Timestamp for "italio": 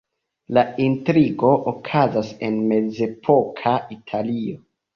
4.01-4.61